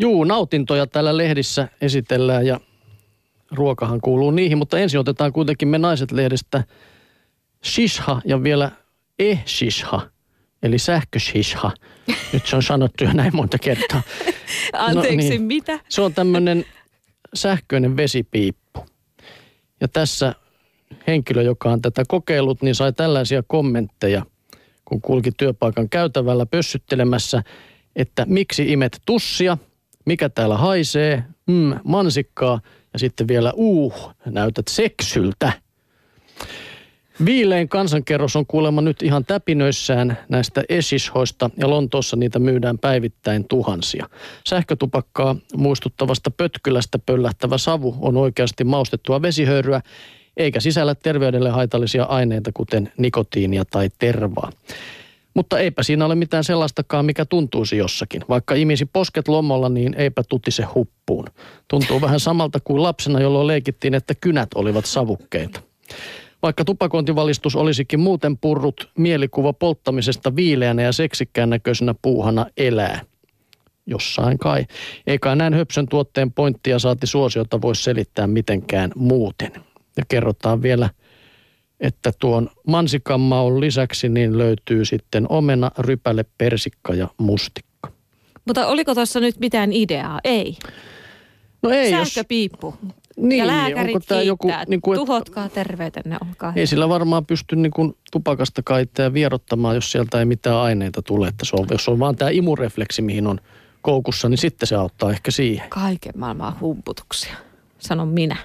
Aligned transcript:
Juu, 0.00 0.24
nautintoja 0.24 0.86
täällä 0.86 1.16
lehdissä 1.16 1.68
esitellään 1.80 2.46
ja 2.46 2.60
ruokahan 3.50 4.00
kuuluu 4.00 4.30
niihin, 4.30 4.58
mutta 4.58 4.78
ensin 4.78 5.00
otetaan 5.00 5.32
kuitenkin 5.32 5.68
me 5.68 5.78
naiset 5.78 6.12
lehdestä 6.12 6.64
shisha 7.64 8.20
ja 8.24 8.42
vielä 8.42 8.70
e-shisha, 9.18 10.00
eli 10.62 10.78
sähköshisha. 10.78 11.70
Nyt 12.32 12.46
se 12.46 12.56
on 12.56 12.62
sanottu 12.62 13.04
jo 13.04 13.12
näin 13.12 13.36
monta 13.36 13.58
kertaa. 13.58 14.02
Anteeksi, 14.72 15.28
no, 15.28 15.30
niin. 15.30 15.42
mitä? 15.42 15.80
Se 15.88 16.02
on 16.02 16.14
tämmöinen 16.14 16.64
sähköinen 17.34 17.96
vesipiippu. 17.96 18.86
Ja 19.80 19.88
tässä 19.88 20.34
henkilö, 21.06 21.42
joka 21.42 21.70
on 21.70 21.82
tätä 21.82 22.02
kokeillut, 22.08 22.62
niin 22.62 22.74
sai 22.74 22.92
tällaisia 22.92 23.42
kommentteja, 23.46 24.26
kun 24.84 25.00
kulki 25.00 25.30
työpaikan 25.36 25.88
käytävällä 25.88 26.46
pössyttelemässä, 26.46 27.42
että 27.96 28.26
miksi 28.28 28.72
imet 28.72 29.02
tussia, 29.06 29.58
mikä 30.06 30.28
täällä 30.28 30.56
haisee, 30.56 31.24
mm, 31.46 31.74
mansikkaa 31.84 32.60
ja 32.92 32.98
sitten 32.98 33.28
vielä 33.28 33.52
uh, 33.56 34.12
näytät 34.26 34.68
seksyltä. 34.68 35.52
Viilein 37.24 37.68
kansankerros 37.68 38.36
on 38.36 38.46
kuulemma 38.46 38.80
nyt 38.80 39.02
ihan 39.02 39.24
täpinöissään 39.24 40.18
näistä 40.28 40.62
esishoista 40.68 41.50
ja 41.56 41.70
Lontoossa 41.70 42.16
niitä 42.16 42.38
myydään 42.38 42.78
päivittäin 42.78 43.48
tuhansia. 43.48 44.08
Sähkötupakkaa 44.48 45.36
muistuttavasta 45.56 46.30
pötkylästä 46.30 46.98
pöllähtävä 46.98 47.58
savu 47.58 47.96
on 48.00 48.16
oikeasti 48.16 48.64
maustettua 48.64 49.22
vesihöyryä 49.22 49.80
eikä 50.36 50.60
sisällä 50.60 50.94
terveydelle 50.94 51.50
haitallisia 51.50 52.04
aineita 52.04 52.50
kuten 52.54 52.92
nikotiinia 52.98 53.64
tai 53.64 53.88
tervaa. 53.98 54.52
Mutta 55.40 55.58
eipä 55.58 55.82
siinä 55.82 56.06
ole 56.06 56.14
mitään 56.14 56.44
sellaistakaan, 56.44 57.04
mikä 57.04 57.24
tuntuisi 57.24 57.76
jossakin. 57.76 58.22
Vaikka 58.28 58.54
imisi 58.54 58.86
posket 58.86 59.28
lomolla, 59.28 59.68
niin 59.68 59.94
eipä 59.94 60.22
tutise 60.28 60.62
huppuun. 60.62 61.26
Tuntuu 61.68 62.00
vähän 62.06 62.20
samalta 62.20 62.58
kuin 62.64 62.82
lapsena, 62.82 63.20
jolloin 63.20 63.46
leikittiin, 63.46 63.94
että 63.94 64.14
kynät 64.14 64.48
olivat 64.54 64.84
savukkeita. 64.84 65.60
Vaikka 66.42 66.64
tupakointivalistus 66.64 67.56
olisikin 67.56 68.00
muuten 68.00 68.38
purrut, 68.38 68.90
mielikuva 68.98 69.52
polttamisesta 69.52 70.36
viileänä 70.36 70.82
ja 70.82 70.92
seksikkään 70.92 71.50
näköisenä 71.50 71.94
puuhana 72.02 72.46
elää. 72.56 73.00
Jossain 73.86 74.38
kai. 74.38 74.66
Eikä 75.06 75.34
näin 75.34 75.54
höpsön 75.54 75.88
tuotteen 75.88 76.32
pointtia 76.32 76.78
saati 76.78 77.06
suosiota 77.06 77.62
voi 77.62 77.76
selittää 77.76 78.26
mitenkään 78.26 78.90
muuten. 78.96 79.52
Ja 79.96 80.02
kerrotaan 80.08 80.62
vielä, 80.62 80.90
että 81.80 82.12
tuon 82.18 82.50
mansikanmaun 82.66 83.60
lisäksi 83.60 84.08
niin 84.08 84.38
löytyy 84.38 84.84
sitten 84.84 85.26
omena, 85.28 85.70
rypäle, 85.78 86.24
persikka 86.38 86.94
ja 86.94 87.08
mustikka. 87.18 87.92
Mutta 88.44 88.66
oliko 88.66 88.94
tuossa 88.94 89.20
nyt 89.20 89.38
mitään 89.38 89.72
ideaa? 89.72 90.20
Ei. 90.24 90.56
No 91.62 91.70
ei, 91.70 91.90
Sähköpiippu. 91.90 92.74
Jos, 92.82 92.94
niin, 93.16 93.38
ja 93.38 93.46
lääkärit 93.46 93.94
onko 93.94 94.04
tämä 94.08 94.22
joku, 94.22 94.48
niin 94.66 94.80
kuin, 94.80 94.98
tuhotkaa 94.98 95.48
terveytenne, 95.48 96.16
olkaa 96.28 96.52
Ei 96.56 96.66
sillä 96.66 96.88
varmaan 96.88 97.26
pysty 97.26 97.56
niin 97.56 97.72
kuin 97.72 97.96
tupakasta 98.12 98.62
kaittaa 98.62 99.12
vierottamaan, 99.12 99.74
jos 99.74 99.92
sieltä 99.92 100.18
ei 100.18 100.24
mitään 100.24 100.56
aineita 100.56 101.02
tule. 101.02 101.28
Että 101.28 101.44
se 101.44 101.56
on, 101.56 101.66
jos 101.70 101.88
on 101.88 101.98
vaan 101.98 102.16
tämä 102.16 102.30
imurefleksi, 102.30 103.02
mihin 103.02 103.26
on 103.26 103.40
koukussa, 103.82 104.28
niin 104.28 104.38
sitten 104.38 104.66
se 104.66 104.76
auttaa 104.76 105.10
ehkä 105.10 105.30
siihen. 105.30 105.68
Kaiken 105.68 106.12
maailman 106.16 106.60
humputuksia, 106.60 107.34
sanon 107.78 108.08
minä. 108.08 108.36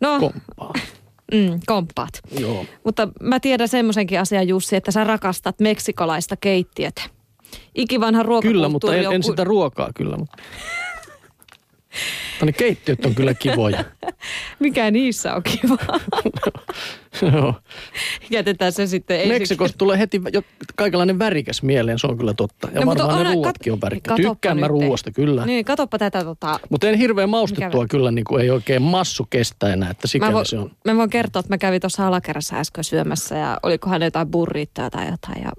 No, 0.00 0.20
Komppaa. 0.20 0.72
Mm, 1.32 1.60
komppaat. 1.66 2.20
Joo. 2.38 2.66
Mutta 2.84 3.08
mä 3.20 3.40
tiedän 3.40 3.68
semmoisenkin 3.68 4.20
asian, 4.20 4.48
Jussi, 4.48 4.76
että 4.76 4.90
sä 4.90 5.04
rakastat 5.04 5.60
meksikolaista 5.60 6.36
keittiötä. 6.36 7.02
Ikivanha 7.74 8.22
ruokakulttuuri 8.22 8.54
Kyllä, 8.54 8.68
mutta 8.68 8.96
en, 8.96 9.08
on... 9.08 9.14
en 9.14 9.22
sitä 9.22 9.44
ruokaa 9.44 9.90
kyllä. 9.94 10.16
Mutta... 10.16 10.36
ne 12.44 12.52
keittiöt 12.52 13.04
on 13.04 13.14
kyllä 13.14 13.34
kivoja. 13.34 13.84
Mikä 14.62 14.90
niissä 14.90 15.34
on 15.34 15.42
kiva? 15.42 15.76
Joo. 17.32 17.54
Jätetään 18.30 18.72
se 18.72 18.86
sitten 18.86 19.16
ensin. 19.16 19.32
Meksikosta 19.32 19.78
tulee 19.78 19.98
heti 19.98 20.20
jo 20.32 20.42
kaikenlainen 20.76 21.18
värikäs 21.18 21.62
mieleen, 21.62 21.98
se 21.98 22.06
on 22.06 22.18
kyllä 22.18 22.34
totta. 22.34 22.68
Ja 22.74 22.80
No, 22.80 22.86
varmaan 22.86 23.24
ne 23.24 23.32
ruuatkin 23.34 23.70
kat- 23.70 23.74
on 23.74 23.80
värikäs. 23.80 24.16
Tykkään 24.16 24.58
mä 24.58 24.68
ruuasta, 24.68 25.10
kyllä. 25.10 25.46
Niin, 25.46 25.64
katoppa 25.64 25.98
tätä 25.98 26.24
tota... 26.24 26.60
Mutta 26.70 26.88
en 26.88 26.98
hirveän 26.98 27.28
maustettua 27.30 27.86
kyllä, 27.86 28.10
niin 28.10 28.24
kuin 28.24 28.42
ei 28.42 28.50
oikein 28.50 28.82
massu 28.82 29.26
kestä 29.30 29.72
enää, 29.72 29.90
että 29.90 30.06
Mä, 30.06 30.10
sikäli 30.10 30.32
vo, 30.32 30.44
se 30.44 30.58
on. 30.58 30.70
mä 30.84 30.96
voin 30.96 31.10
kertoa, 31.10 31.40
että 31.40 31.52
mä 31.52 31.58
kävin 31.58 31.80
tuossa 31.80 32.06
alakerrassa 32.06 32.56
äsken 32.56 32.84
syömässä 32.84 33.36
ja 33.36 33.58
olikohan 33.62 34.02
jotain 34.02 34.28
burrittoa 34.28 34.90
tai 34.90 35.10
jotain. 35.10 35.42
Ja 35.42 35.52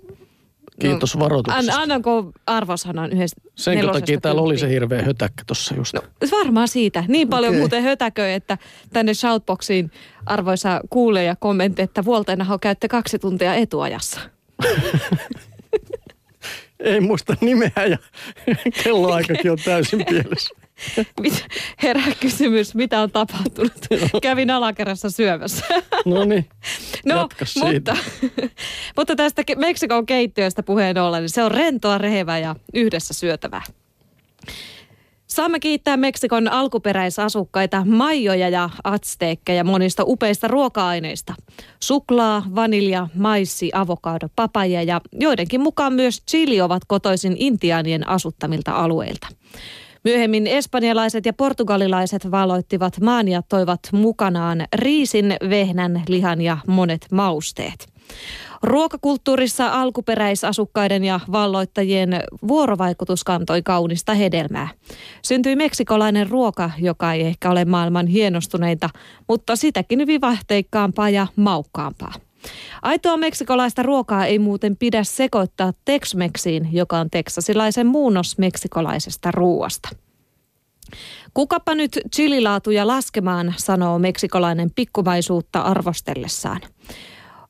Kiitos 0.89 1.19
varoituksesta. 1.19 1.73
An, 1.73 1.81
annanko 1.81 2.31
arvosanan 2.47 3.11
Senkö 3.55 3.81
nelosesta 3.81 3.99
takia 3.99 4.21
täällä 4.21 4.41
oli 4.41 4.57
se 4.57 4.69
hirveä 4.69 5.01
hötäkkä 5.01 5.43
tuossa 5.47 5.75
just. 5.75 5.93
No. 5.93 6.01
Varmaan 6.31 6.67
siitä. 6.67 7.03
Niin 7.07 7.29
paljon 7.29 7.49
Okei. 7.49 7.59
muuten 7.59 7.83
hötäköi, 7.83 8.33
että 8.33 8.57
tänne 8.93 9.13
shoutboxiin 9.13 9.91
arvoisa 10.25 10.81
kuulija 10.89 11.35
kommentti, 11.35 11.81
että 11.81 12.05
Vuolteenaho 12.05 12.59
käytte 12.59 12.87
kaksi 12.87 13.19
tuntia 13.19 13.55
etuajassa. 13.55 14.19
Ei 16.79 16.99
muista 16.99 17.35
nimeä 17.41 17.71
ja 17.89 17.97
kelloaikakin 18.83 19.51
on 19.51 19.57
täysin 19.65 20.05
pielessä. 20.05 20.55
Herää 21.83 22.11
kysymys, 22.19 22.75
mitä 22.75 23.01
on 23.01 23.11
tapahtunut? 23.11 23.87
Kävin 24.21 24.49
alakerrassa 24.49 25.09
syömässä. 25.09 25.65
No 26.05 26.25
niin, 26.25 26.49
No, 27.05 27.29
mutta, 27.63 27.97
mutta 28.97 29.15
tästä 29.15 29.43
Meksikon 29.57 30.05
keittiöstä 30.05 30.63
puheen 30.63 30.97
ollen, 30.97 31.21
niin 31.21 31.29
se 31.29 31.43
on 31.43 31.51
rentoa, 31.51 31.97
rehevää 31.97 32.39
ja 32.39 32.55
yhdessä 32.73 33.13
syötävää. 33.13 33.61
Saamme 35.27 35.59
kiittää 35.59 35.97
Meksikon 35.97 36.47
alkuperäisasukkaita 36.47 37.85
maijoja 37.85 38.49
ja 38.49 38.69
atsteekkeja 38.83 39.63
monista 39.63 40.03
upeista 40.05 40.47
ruoka-aineista. 40.47 41.33
Suklaa, 41.79 42.43
vanilja, 42.55 43.07
maissi, 43.15 43.71
avokado, 43.73 44.27
papaja 44.35 44.83
ja 44.83 45.01
joidenkin 45.19 45.61
mukaan 45.61 45.93
myös 45.93 46.23
chili 46.31 46.61
ovat 46.61 46.81
kotoisin 46.87 47.35
intiaanien 47.39 48.09
asuttamilta 48.09 48.71
alueilta. 48.71 49.27
Myöhemmin 50.03 50.47
espanjalaiset 50.47 51.25
ja 51.25 51.33
portugalilaiset 51.33 52.31
valoittivat 52.31 52.99
maan 52.99 53.27
ja 53.27 53.41
toivat 53.49 53.79
mukanaan 53.91 54.65
riisin, 54.75 55.35
vehnän, 55.49 56.03
lihan 56.07 56.41
ja 56.41 56.57
monet 56.67 57.07
mausteet. 57.11 57.93
Ruokakulttuurissa 58.63 59.67
alkuperäisasukkaiden 59.67 61.03
ja 61.03 61.19
valloittajien 61.31 62.23
vuorovaikutus 62.47 63.23
kantoi 63.23 63.61
kaunista 63.61 64.13
hedelmää. 64.13 64.67
Syntyi 65.21 65.55
meksikolainen 65.55 66.29
ruoka, 66.29 66.71
joka 66.79 67.13
ei 67.13 67.21
ehkä 67.21 67.51
ole 67.51 67.65
maailman 67.65 68.07
hienostuneita, 68.07 68.89
mutta 69.27 69.55
sitäkin 69.55 70.07
vivahteikkaampaa 70.07 71.09
ja 71.09 71.27
maukkaampaa. 71.35 72.13
Aitoa 72.81 73.17
meksikolaista 73.17 73.83
ruokaa 73.83 74.25
ei 74.25 74.39
muuten 74.39 74.77
pidä 74.77 75.03
sekoittaa 75.03 75.73
Tex-Mexiin, 75.85 76.67
joka 76.71 76.99
on 76.99 77.09
teksasilaisen 77.09 77.87
muunnos 77.87 78.37
meksikolaisesta 78.37 79.31
ruoasta. 79.31 79.89
Kukapa 81.33 81.75
nyt 81.75 81.99
chililaatuja 82.15 82.87
laskemaan, 82.87 83.53
sanoo 83.57 83.99
meksikolainen 83.99 84.71
pikkumaisuutta 84.75 85.61
arvostellessaan. 85.61 86.61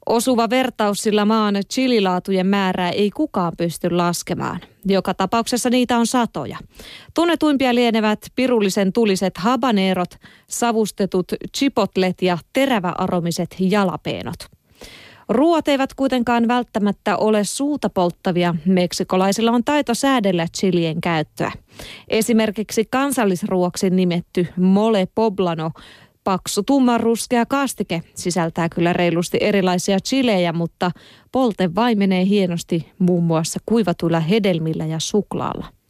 Osuva 0.05 0.49
vertaus, 0.49 1.03
sillä 1.03 1.25
maan 1.25 1.55
chililaatujen 1.73 2.47
määrää 2.47 2.89
ei 2.89 3.11
kukaan 3.11 3.53
pysty 3.57 3.89
laskemaan. 3.89 4.59
Joka 4.85 5.13
tapauksessa 5.13 5.69
niitä 5.69 5.97
on 5.97 6.07
satoja. 6.07 6.57
Tunnetuimpia 7.13 7.75
lienevät 7.75 8.19
pirullisen 8.35 8.93
tuliset 8.93 9.37
habanerot, 9.37 10.15
savustetut 10.47 11.25
chipotlet 11.57 12.21
ja 12.21 12.37
teräväaromiset 12.53 13.55
jalapeenot. 13.59 14.35
Ruoat 15.29 15.67
eivät 15.67 15.93
kuitenkaan 15.93 16.47
välttämättä 16.47 17.17
ole 17.17 17.43
suuta 17.43 17.89
polttavia. 17.89 18.55
Meksikolaisilla 18.65 19.51
on 19.51 19.63
taito 19.63 19.93
säädellä 19.93 20.47
chilien 20.57 21.01
käyttöä. 21.01 21.51
Esimerkiksi 22.07 22.85
kansallisruoksi 22.91 23.89
nimetty 23.89 24.47
mole 24.57 25.07
poblano 25.15 25.71
Paksu 26.23 26.63
tummanruskea 26.63 27.45
kastike 27.45 28.01
sisältää 28.15 28.69
kyllä 28.69 28.93
reilusti 28.93 29.37
erilaisia 29.41 29.99
chilejä, 29.99 30.53
mutta 30.53 30.91
polte 31.31 31.75
vaimenee 31.75 32.25
hienosti 32.25 32.91
muun 32.99 33.23
muassa 33.23 33.59
kuivatuilla 33.65 34.19
hedelmillä 34.19 34.85
ja 34.85 34.99
suklaalla. 34.99 35.82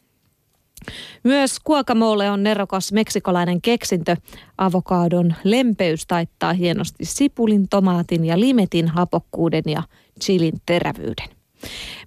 Myös 1.23 1.59
guacamole 1.59 2.31
on 2.31 2.43
nerokas 2.43 2.91
meksikolainen 2.91 3.61
keksintö. 3.61 4.15
Avokadon 4.57 5.33
lempeys 5.43 6.07
taittaa 6.07 6.53
hienosti 6.53 7.05
sipulin, 7.05 7.69
tomaatin 7.69 8.25
ja 8.25 8.39
limetin 8.39 8.87
hapokkuuden 8.87 9.63
ja 9.65 9.83
chilin 10.21 10.61
terävyyden. 10.65 11.29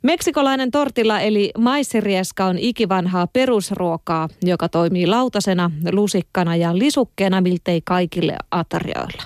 Meksikolainen 0.02 0.70
tortilla 0.70 1.20
eli 1.20 1.50
maissirieska 1.58 2.44
on 2.44 2.58
ikivanhaa 2.58 3.26
perusruokaa, 3.26 4.28
joka 4.42 4.68
toimii 4.68 5.06
lautasena, 5.06 5.70
lusikkana 5.92 6.56
ja 6.56 6.78
lisukkeena 6.78 7.40
miltei 7.40 7.80
kaikille 7.84 8.36
atarioilla. 8.50 9.22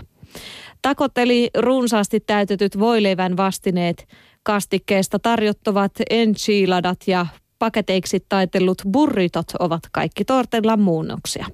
Takot 0.83 1.19
eli 1.19 1.51
runsaasti 1.59 2.21
täytetyt 2.21 2.79
voileivän 2.79 3.37
vastineet, 3.37 4.09
kastikkeesta 4.43 5.19
tarjottavat 5.19 5.93
enchiladat 6.11 6.99
ja 7.07 7.27
paketeiksi 7.61 8.27
taitellut 8.29 8.83
burritot 8.93 9.47
ovat 9.59 9.83
kaikki 9.93 10.25
tortellan 10.25 10.81
muunnoksia. 10.81 11.47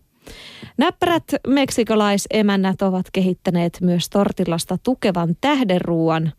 Näppärät 0.78 1.24
meksikolaisemännät 1.46 2.82
ovat 2.82 3.06
kehittäneet 3.12 3.78
myös 3.80 4.08
tortillasta 4.08 4.78
tukevan 4.82 5.36
tähdenruuan 5.40 6.32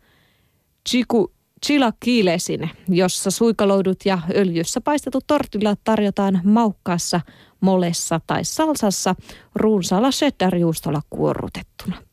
chiku, 0.88 1.32
chilaquilesin, 1.66 2.70
jossa 2.88 3.30
suikaloidut 3.30 3.98
ja 4.04 4.18
öljyssä 4.36 4.80
paistetut 4.80 5.24
tortillat 5.26 5.80
tarjotaan 5.84 6.40
maukkaassa, 6.44 7.20
molessa 7.60 8.20
tai 8.26 8.44
salsassa 8.44 9.14
runsaalla 9.54 10.10
cheddar-juustolla 10.10 11.00
kuorrutettuna. 11.10 12.07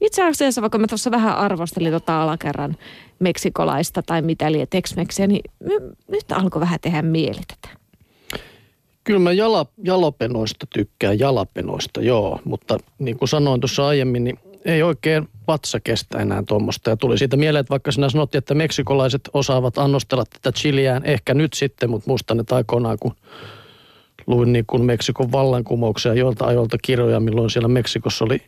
Itse 0.00 0.26
asiassa, 0.26 0.60
vaikka 0.62 0.78
mä 0.78 0.86
tuossa 0.86 1.10
vähän 1.10 1.36
arvostelin 1.36 1.92
tota 1.92 2.22
alakerran 2.22 2.76
meksikolaista 3.18 4.02
tai 4.02 4.22
mitä 4.22 4.52
liian 4.52 4.66
tex 4.70 4.94
niin 5.26 5.42
nyt 6.08 6.32
alkoi 6.32 6.60
vähän 6.60 6.80
tehdä 6.80 7.02
mieli 7.02 7.40
tätä. 7.48 7.78
Kyllä 9.04 9.20
mä 9.20 9.32
jala, 9.32 9.66
jalapenoista 9.84 10.66
tykkään, 10.66 11.18
jalapenoista 11.18 12.00
joo, 12.00 12.40
mutta 12.44 12.78
niin 12.98 13.18
kuin 13.18 13.28
sanoin 13.28 13.60
tuossa 13.60 13.86
aiemmin, 13.86 14.24
niin 14.24 14.38
ei 14.64 14.82
oikein 14.82 15.28
vatsa 15.48 15.80
kestä 15.80 16.18
enää 16.18 16.42
tuommoista. 16.48 16.90
Ja 16.90 16.96
tuli 16.96 17.18
siitä 17.18 17.36
mieleen, 17.36 17.60
että 17.60 17.70
vaikka 17.70 17.92
sinä 17.92 18.08
sanottiin, 18.08 18.38
että 18.38 18.54
meksikolaiset 18.54 19.20
osaavat 19.32 19.78
annostella 19.78 20.24
tätä 20.24 20.58
chiliään, 20.58 21.04
ehkä 21.04 21.34
nyt 21.34 21.52
sitten, 21.52 21.90
mutta 21.90 22.10
muistan, 22.10 22.40
että 22.40 22.56
aikoinaan 22.56 22.98
kun 23.00 23.14
luin 24.26 24.52
niin 24.52 24.64
kuin 24.66 24.84
Meksikon 24.84 25.32
vallankumouksia 25.32 26.14
joilta 26.14 26.46
ajoilta 26.46 26.78
kirjoja, 26.82 27.20
milloin 27.20 27.50
siellä 27.50 27.68
Meksikossa 27.68 28.24
oli 28.24 28.42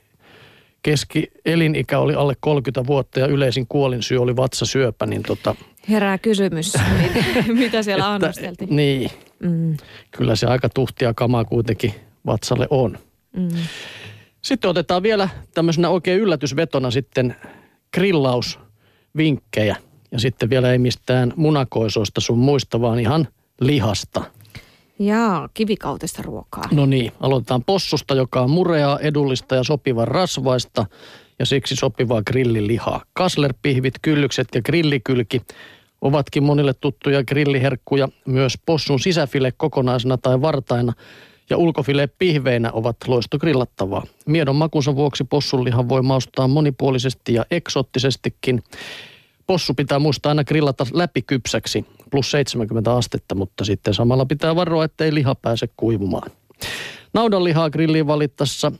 keski 0.82 1.30
elinikä 1.44 1.98
oli 1.98 2.14
alle 2.14 2.34
30 2.40 2.86
vuotta 2.86 3.20
ja 3.20 3.26
yleisin 3.26 3.66
kuolinsyy 3.66 4.18
oli 4.18 4.36
vatsasyöpä, 4.36 5.06
niin 5.06 5.22
tota... 5.22 5.54
Herää 5.88 6.18
kysymys, 6.18 6.72
mitä 7.58 7.82
siellä 7.82 8.04
että, 8.04 8.14
annosteltiin. 8.14 8.76
Niin, 8.76 9.10
mm. 9.38 9.76
kyllä 10.10 10.36
se 10.36 10.46
aika 10.46 10.68
tuhtia 10.68 11.14
kamaa 11.14 11.44
kuitenkin 11.44 11.94
vatsalle 12.26 12.66
on. 12.70 12.98
Mm. 13.36 13.48
Sitten 14.42 14.70
otetaan 14.70 15.02
vielä 15.02 15.28
tämmöisenä 15.54 15.88
oikein 15.88 16.20
yllätysvetona 16.20 16.90
sitten 16.90 17.36
grillausvinkkejä. 17.94 19.76
Ja 20.12 20.18
sitten 20.18 20.50
vielä 20.50 20.72
ei 20.72 20.78
mistään 20.78 21.32
munakoisoista 21.36 22.20
sun 22.20 22.38
muista, 22.38 22.80
vaan 22.80 23.00
ihan 23.00 23.28
lihasta. 23.60 24.24
Jaa, 25.00 25.48
kivikautista 25.54 26.22
ruokaa. 26.22 26.64
No 26.72 26.86
niin, 26.86 27.12
aloitetaan 27.20 27.64
possusta, 27.64 28.14
joka 28.14 28.40
on 28.40 28.50
mureaa, 28.50 28.98
edullista 28.98 29.54
ja 29.54 29.64
sopivan 29.64 30.08
rasvaista 30.08 30.86
ja 31.38 31.46
siksi 31.46 31.76
sopivaa 31.76 32.22
grillilihaa. 32.22 33.02
Kaslerpihvit, 33.12 33.94
kyllykset 34.02 34.48
ja 34.54 34.62
grillikylki 34.62 35.42
ovatkin 36.00 36.42
monille 36.42 36.74
tuttuja 36.74 37.24
grilliherkkuja. 37.24 38.08
Myös 38.26 38.58
possun 38.66 39.00
sisäfile 39.00 39.52
kokonaisena 39.52 40.18
tai 40.18 40.40
vartaina 40.40 40.92
ja 41.50 41.56
ulkofile 41.56 42.06
pihveinä 42.18 42.72
ovat 42.72 42.96
loistogrillattavaa. 43.06 44.02
Miedon 44.26 44.56
makunsa 44.56 44.96
vuoksi 44.96 45.24
possunlihan 45.24 45.88
voi 45.88 46.02
maustaa 46.02 46.48
monipuolisesti 46.48 47.34
ja 47.34 47.44
eksottisestikin. 47.50 48.62
Possu 49.50 49.74
pitää 49.74 49.98
muistaa 49.98 50.30
aina 50.30 50.44
grillata 50.44 50.86
läpikypsäksi, 50.92 51.86
plus 52.10 52.30
70 52.30 52.94
astetta, 52.96 53.34
mutta 53.34 53.64
sitten 53.64 53.94
samalla 53.94 54.26
pitää 54.26 54.56
varoa, 54.56 54.84
ettei 54.84 55.14
liha 55.14 55.34
pääse 55.34 55.68
kuivumaan. 55.76 56.30
Naudanlihaa 57.14 57.70
grilliin 57.70 58.06
valitessa, 58.06 58.72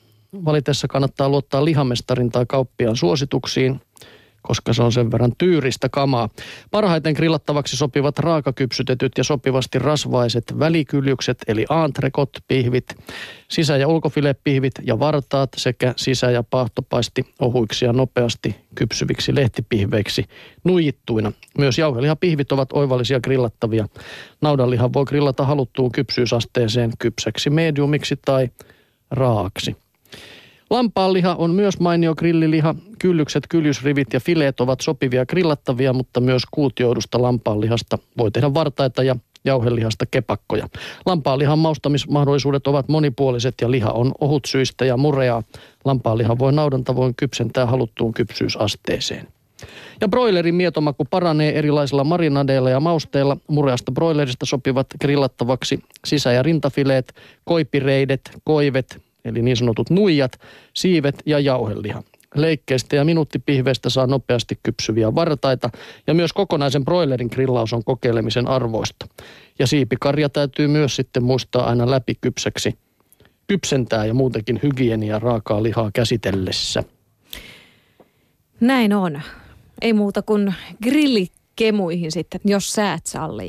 valitessa 0.44 0.88
kannattaa 0.88 1.28
luottaa 1.28 1.64
lihamestarin 1.64 2.30
tai 2.30 2.44
kauppiaan 2.48 2.96
suosituksiin– 2.96 3.80
koska 4.42 4.72
se 4.72 4.82
on 4.82 4.92
sen 4.92 5.10
verran 5.10 5.32
tyyristä 5.38 5.88
kamaa. 5.88 6.28
Parhaiten 6.70 7.14
grillattavaksi 7.14 7.76
sopivat 7.76 8.18
raakakypsytetyt 8.18 9.12
ja 9.18 9.24
sopivasti 9.24 9.78
rasvaiset 9.78 10.58
välikyljykset 10.58 11.38
eli 11.46 11.66
aantrekot, 11.68 12.30
pihvit, 12.48 12.94
sisä- 13.48 13.76
ja 13.76 13.88
ulkofilepihvit 13.88 14.74
ja 14.82 14.98
vartaat 14.98 15.50
sekä 15.56 15.94
sisä- 15.96 16.30
ja 16.30 16.42
pahtopaisti 16.42 17.34
ohuiksi 17.40 17.84
ja 17.84 17.92
nopeasti 17.92 18.56
kypsyviksi 18.74 19.34
lehtipihveiksi 19.34 20.24
nuijittuina. 20.64 21.32
Myös 21.58 21.78
jauhelihapihvit 21.78 22.52
ovat 22.52 22.72
oivallisia 22.72 23.20
grillattavia. 23.20 23.88
Naudanlihan 24.40 24.92
voi 24.92 25.04
grillata 25.04 25.44
haluttuun 25.44 25.92
kypsyysasteeseen 25.92 26.92
kypsäksi 26.98 27.50
mediumiksi 27.50 28.16
tai 28.24 28.48
raaksi. 29.10 29.76
Lampaanliha 30.70 31.34
on 31.34 31.50
myös 31.50 31.80
mainio 31.80 32.14
grilliliha. 32.14 32.74
Kyllykset, 32.98 33.46
kyljysrivit 33.48 34.12
ja 34.12 34.20
fileet 34.20 34.60
ovat 34.60 34.80
sopivia 34.80 35.26
grillattavia, 35.26 35.92
mutta 35.92 36.20
myös 36.20 36.42
kuutioidusta 36.50 37.22
lampaanlihasta 37.22 37.98
voi 38.18 38.30
tehdä 38.30 38.54
vartaita 38.54 39.02
ja 39.02 39.16
jauhelihasta 39.44 40.06
kepakkoja. 40.10 40.68
Lampaanlihan 41.06 41.58
maustamismahdollisuudet 41.58 42.66
ovat 42.66 42.88
monipuoliset 42.88 43.54
ja 43.60 43.70
liha 43.70 43.90
on 43.90 44.12
ohutsyistä 44.20 44.84
ja 44.84 44.96
mureaa. 44.96 45.42
Lampaanliha 45.84 46.38
voi 46.38 46.52
naudan 46.52 46.84
tavoin 46.84 47.14
kypsentää 47.16 47.66
haluttuun 47.66 48.14
kypsyysasteeseen. 48.14 49.28
Ja 50.00 50.08
broilerin 50.08 50.54
mietomaku 50.54 51.04
paranee 51.04 51.58
erilaisilla 51.58 52.04
marinadeilla 52.04 52.70
ja 52.70 52.80
mausteilla. 52.80 53.36
Mureasta 53.48 53.92
broilerista 53.92 54.46
sopivat 54.46 54.86
grillattavaksi 55.00 55.80
sisä- 56.06 56.32
ja 56.32 56.42
rintafileet, 56.42 57.14
koipireidet, 57.44 58.20
koivet, 58.44 59.09
eli 59.24 59.42
niin 59.42 59.56
sanotut 59.56 59.90
nuijat, 59.90 60.32
siivet 60.74 61.14
ja 61.26 61.38
jauheliha. 61.38 62.02
Leikkeistä 62.34 62.96
ja 62.96 63.04
minuuttipihveistä 63.04 63.90
saa 63.90 64.06
nopeasti 64.06 64.58
kypsyviä 64.62 65.14
vartaita 65.14 65.70
ja 66.06 66.14
myös 66.14 66.32
kokonaisen 66.32 66.84
broilerin 66.84 67.28
grillaus 67.32 67.72
on 67.72 67.84
kokeilemisen 67.84 68.48
arvoista. 68.48 69.06
Ja 69.58 69.66
siipikarja 69.66 70.28
täytyy 70.28 70.68
myös 70.68 70.96
sitten 70.96 71.24
muistaa 71.24 71.68
aina 71.68 71.90
läpi 71.90 72.14
kypsäksi 72.20 72.78
kypsentää 73.50 74.06
ja 74.06 74.14
muutenkin 74.14 74.60
hygienia 74.62 75.18
raakaa 75.18 75.62
lihaa 75.62 75.90
käsitellessä. 75.94 76.82
Näin 78.60 78.92
on. 78.92 79.20
Ei 79.82 79.92
muuta 79.92 80.22
kuin 80.22 80.54
grillikemuihin 80.82 82.12
sitten, 82.12 82.40
jos 82.44 82.72
säät 82.72 83.06
sallii. 83.06 83.48